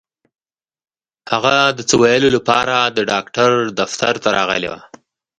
هغه 1.31 1.55
د 1.77 1.79
څه 1.89 1.95
ويلو 2.01 2.29
لپاره 2.37 2.75
د 2.97 2.99
ډاکټر 3.11 3.49
دفتر 3.79 4.13
ته 4.23 4.29
راغلې 4.37 4.67
وه. 4.71 4.81